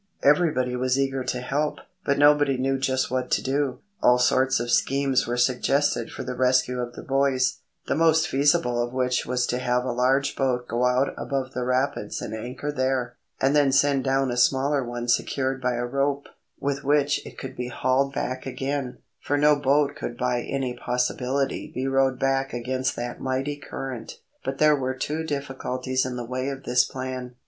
Everybody 0.23 0.75
was 0.75 0.97
eager 0.99 1.23
to 1.25 1.41
help, 1.41 1.77
but 2.03 2.17
nobody 2.17 2.57
knew 2.57 2.79
just 2.79 3.11
what 3.11 3.29
to 3.29 3.43
do. 3.43 3.81
All 4.01 4.17
sorts 4.17 4.59
of 4.59 4.71
schemes 4.71 5.27
were 5.27 5.37
suggested 5.37 6.09
for 6.09 6.23
the 6.23 6.33
rescue 6.33 6.79
of 6.79 6.93
the 6.93 7.03
boys, 7.03 7.57
the 7.85 7.93
most 7.93 8.27
feasible 8.27 8.81
of 8.81 8.93
which 8.93 9.27
was 9.27 9.45
to 9.45 9.59
have 9.59 9.83
a 9.85 9.91
large 9.91 10.35
boat 10.35 10.67
go 10.67 10.85
out 10.85 11.13
above 11.19 11.53
the 11.53 11.63
rapids 11.63 12.19
and 12.19 12.33
anchor 12.33 12.71
there, 12.71 13.15
and 13.39 13.55
then 13.55 13.71
send 13.71 14.03
down 14.03 14.31
a 14.31 14.37
smaller 14.37 14.83
one 14.83 15.07
secured 15.07 15.61
by 15.61 15.75
a 15.75 15.85
rope, 15.85 16.25
with 16.59 16.83
which 16.83 17.23
it 17.23 17.37
could 17.37 17.55
be 17.55 17.67
hauled 17.67 18.11
back 18.11 18.47
again, 18.47 18.97
for 19.19 19.37
no 19.37 19.55
boat 19.55 19.95
could 19.95 20.17
by 20.17 20.41
any 20.41 20.73
possibility 20.75 21.71
be 21.71 21.85
rowed 21.85 22.17
back 22.17 22.53
against 22.53 22.95
that 22.95 23.21
mighty 23.21 23.55
current. 23.55 24.17
But 24.43 24.57
there 24.57 24.75
were 24.75 24.95
two 24.95 25.23
difficulties 25.23 26.07
in 26.07 26.15
the 26.15 26.25
way 26.25 26.49
of 26.49 26.63
this 26.63 26.85
plan. 26.85 27.35